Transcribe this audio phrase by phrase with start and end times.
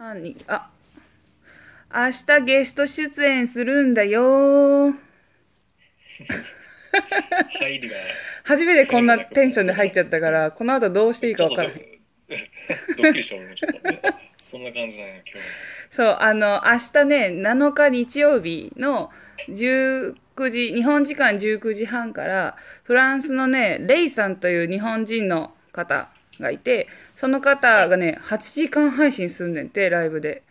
[0.00, 0.70] 犯人、あ、
[1.94, 4.94] 明日ゲスト出演するんだよ。
[8.44, 11.74] 初めてこんなテンションで入っちゃったから、この後どうしていいか分からへん。
[12.96, 14.00] ドッキリした俺もちょっとね
[14.38, 15.32] そんな感じなんや今日。
[15.90, 19.10] そう、あの、明日ね、7日日曜日の
[19.50, 20.14] 19
[20.48, 26.08] 時、日本時間19時半から、フランスのね、レイさんという日本人の方
[26.40, 30.42] がいて、その方がね、8時間配信すんねんて、ライブで。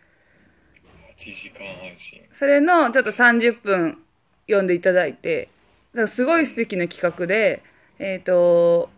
[1.16, 3.98] 8時間配信それのちょっと30分
[4.46, 5.48] 読んでいただいて、
[5.92, 7.62] だからすごい素敵な企画で、
[7.98, 8.90] えっ、と、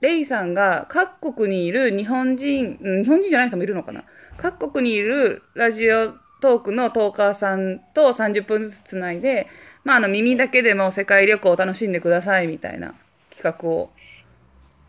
[0.00, 4.04] レイさんが各国にいる日本人、うん日本人じゃない人もいるのかな？
[4.36, 9.46] 各国にいるラジオトークのトーカーさんと30分ずつつないで、
[9.84, 12.94] まあ、あの耳だけでも世界旅行を楽しんでくださいみたいな
[13.34, 13.90] 企画を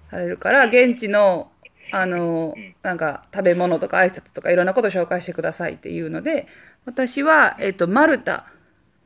[0.09, 1.51] されるから、現地の、
[1.91, 6.47] あのうん、なんか食べ物とか挨拶とかいろんなことを紹介してくださいっていうので、
[6.85, 8.51] 私は、えっ、と、マルタ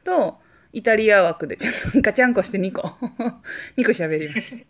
[0.04, 0.40] と
[0.74, 2.82] イタリア枠でちゃんガチャンコして2個、
[3.78, 4.56] 2個喋ります。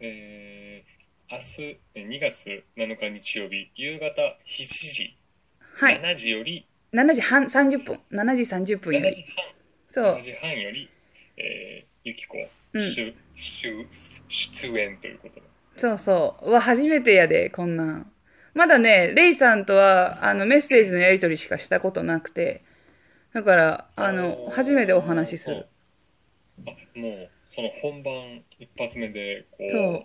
[0.00, 5.16] えー、明日えー2月7日日曜日夕方7時、
[5.74, 6.00] はい。
[6.00, 8.00] 7時より7時半、30分。
[8.10, 9.14] 7時30分よ7り。
[9.14, 9.24] 時
[9.88, 10.22] そう半7。
[10.22, 10.88] 時半より、
[11.36, 13.86] えー、ゆきこうん出,、出
[14.28, 15.42] 出演ということで
[15.76, 16.50] そうそう。
[16.50, 18.12] うわ、初めてやで、こんなん。
[18.54, 22.62] まだね、レイさんとは、あの、メッセージのやり取りしかしたことなくて、
[23.32, 25.66] だから、あの、初めてお話しする。
[26.66, 30.04] あもうその本番一発目でこうそう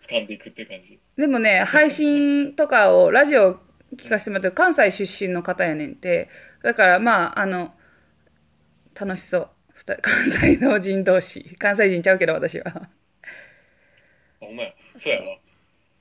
[0.00, 3.60] 掴んでいくっていう感じでもね、 配信とかを、ラジオ
[3.96, 6.28] 聞かせてもらって、関西出身の方やねんて。
[6.62, 7.74] だから、まあ、あの、
[8.98, 9.50] 楽しそう。
[9.84, 11.56] 関西の人同士。
[11.58, 12.64] 関西人ちゃうけど、私は。
[12.66, 12.88] あ
[14.40, 15.38] ほんまやそうやわ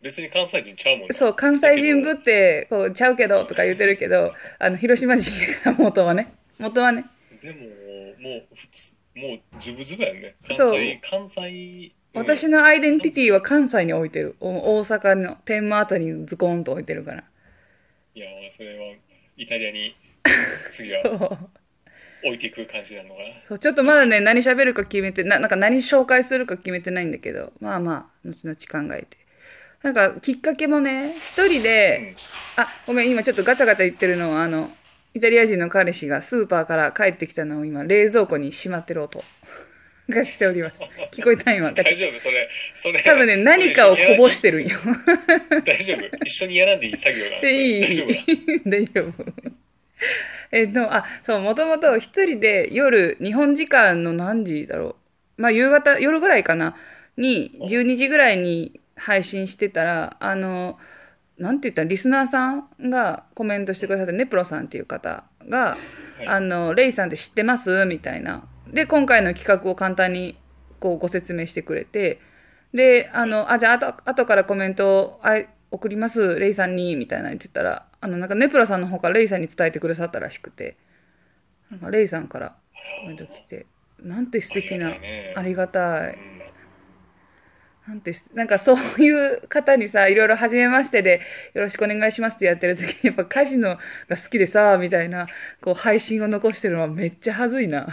[0.01, 6.33] 別に関西人ちゃうもんねそう、関西人ぶって、こう、ちゃうけど、とか言ってるけど、 あの、広島人やから、元はね。
[6.59, 7.05] 元はね。
[7.41, 7.59] でも
[8.19, 14.35] もう普通もうズブズブやんね関西関西私のアイデンティティは関西に置いてる。
[14.39, 17.23] お大阪の天満あたりにズコンと置いてるから。
[18.15, 18.95] いやそれは
[19.37, 19.95] イタリアに
[20.71, 21.03] 次は
[22.23, 29.17] 置いていく感じなのかなそう、ちょっとまだね、何喋るか決めて、ななんか何紹介するか決めてないんだけど、まあまあ、後々考えて。
[29.83, 32.15] なんか、きっかけもね、一人で、
[32.55, 34.71] あ、ごめん、今ちょっとガチャガチャ言ってるのは、あの、
[35.13, 39.23] イタリア人の彼氏がスーパーから帰ってきたのを今、冷蔵庫にしまってる音
[40.09, 40.75] がしております。
[41.13, 41.95] 聞こえた今、大ャ。
[41.95, 42.19] 丈夫？
[42.19, 44.77] それそれ多分ね、何かをこぼしてるんよ。
[45.63, 48.21] 大丈夫一緒にやらんでいい作業なんで いい大丈夫だ
[48.65, 49.56] 大丈夫。
[50.51, 54.95] えっと、あ、そう、もともと一人で夜、日本時間の何時だろ
[55.37, 55.41] う。
[55.41, 56.75] まあ、夕方、夜ぐらいかな。
[57.17, 60.77] に、12時ぐらいに配信してたら、あの、
[61.37, 65.77] なんて言ったら、リスナーさんがコメントしてくださって、ネプロさんっていう方が、
[66.17, 67.85] はいあの、レイさんって知ってます？
[67.85, 68.47] みたいな。
[68.71, 70.37] で、今回の企画を簡単に
[70.79, 72.19] こうご説明してくれて、
[72.73, 75.41] で、あの、あ、じゃあ、あと、後からコメントをあ
[75.71, 80.77] 送ります、レイさんに、みたいな言ってたら、あの、なんかネプラさんの方からレイさんに伝えてくださったらしくて、
[81.69, 82.55] なんかレイさんから
[83.01, 83.65] コメント来て、
[83.99, 84.93] なんて素敵な、
[85.35, 86.13] ありがたい。
[86.13, 86.37] うん
[87.87, 91.21] なんてす、なんかそういう方にさ、いろいろ初めましてで、
[91.53, 93.77] よろしくお願いしますってやってる時に、 やっぱカジノ
[94.09, 95.27] が好きでさ、みたいな、
[95.61, 97.87] こう配信を残してるのはめっちゃ恥ずいな。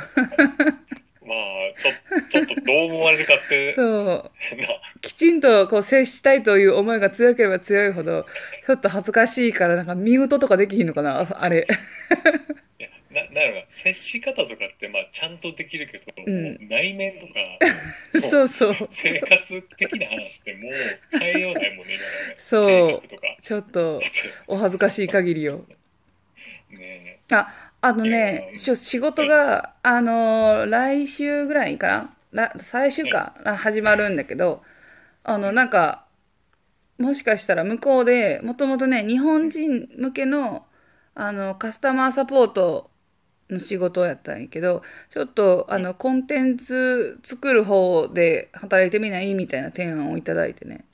[1.34, 1.90] まあちょ
[2.30, 3.74] ちょっとどう思われるかって。
[3.76, 4.30] そう。
[4.56, 4.68] な。
[5.00, 8.24] きちんとこう接したいという思いが強ければ強いほど、
[8.66, 11.66] ちょっと恥ずかしいから、なんかミュートとかできひんのかなああれ。
[12.78, 16.68] いやななんやろな接し方とかってまあちゃんとできるけど、うん。
[16.68, 17.32] 内面とか
[18.28, 18.74] そうそう。
[18.88, 21.98] 生活的な話ってもう変えようないもんね
[22.38, 22.60] そう。
[22.60, 23.36] 性格とか。
[23.42, 24.00] ちょっと、
[24.46, 25.66] お恥ずかしい限りよ。
[26.70, 31.86] ねあ、あのね、しょ仕事が、あのー来週ぐらいか
[32.32, 32.44] な？
[32.46, 34.62] ら再来週か、あ始まるんだけど、
[35.22, 36.06] あの、なんか、
[36.98, 40.64] もしかしたら向こうで、もともとね、日本人向けの、
[41.14, 42.90] あの、カスタマーサポート
[43.50, 44.82] の仕事やったんやけど、
[45.12, 49.34] ちょっと、あの、コンテンツ作る方で働いてみない？
[49.34, 50.86] みたいな提案をいただいてね。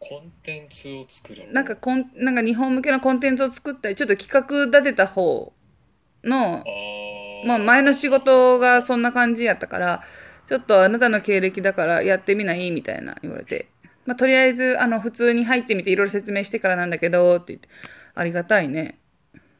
[0.00, 5.52] コンテンツを作るなんかコン、なんか日本向けのコンテンツを作ったり、ちょっと企画立てた方
[6.24, 6.64] の
[7.44, 10.02] まあ前の仕事がそんな感じやったから、
[10.46, 12.70] ちょっとあなたの経歴だからやってみない？
[12.70, 13.68] みたいな言われて。
[14.06, 17.68] まあとりあえず、あの、普通に入ってみていろいろ説明してからなんだけど、って言って、
[18.14, 18.98] ありがたいね。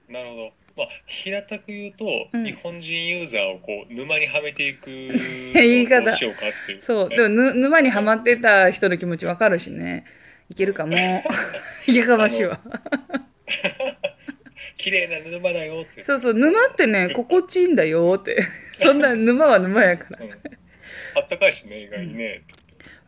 [0.08, 4.86] なるほどまあ平たく言うと、うん日本人ユーザーをこう沼にはめていく
[5.54, 7.08] 言い方どうしようかっていうそう。
[7.08, 10.04] ねでもぬ、沼にはまってた人の気持ちわかるしね。
[10.48, 10.96] いけるかも。
[11.86, 12.60] いけかましいわ。
[14.80, 16.02] 綺麗な沼だよって。
[16.02, 18.42] そうそう、沼ってね、心地いいんだよって。
[18.80, 20.24] そんな沼は沼やから。
[20.24, 20.32] うん。
[20.32, 22.42] あったかいしね、意外にね。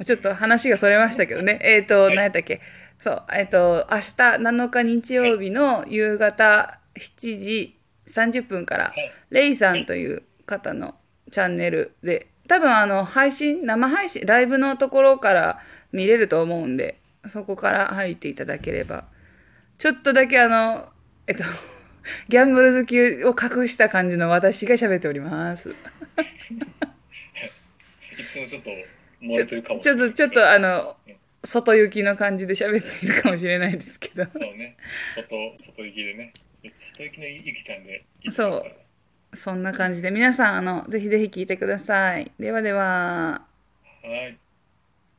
[0.04, 1.58] ちょっと話がそれましたけどね。
[1.62, 2.60] えっ、と、はい何やったっけ？
[3.00, 9.12] そう、えっ、と、明日7日日曜日の夕方7時30分から、はい。
[9.30, 10.94] レイさんという方の
[11.30, 15.60] チャンネルで、多分あの、配信、生配信、ライブのところから
[15.90, 16.98] 見れると思うんで、
[17.32, 19.06] そこから入っていただければ。
[19.78, 20.91] ちょっとだけあの、
[21.26, 21.44] えっと、
[22.28, 25.70] ギャンブル好きを隠した感じの私が喋っております。
[25.70, 25.74] い
[28.24, 28.70] つもちょっと
[29.20, 30.14] 漏れてるかもしちょっと、れない。
[30.14, 30.96] ちょっとあの、
[31.44, 34.28] 外行きの感じで喋っているかもしれないですけど。
[34.28, 34.76] そうね。
[35.14, 36.32] 外、外行きでね。
[36.72, 39.36] 外行きのゆきちゃんでそう。
[39.36, 42.30] そんな感じで皆さん、あの、ぜひぜひ聞いてください。
[42.38, 43.46] ではでは。
[44.02, 44.36] はい。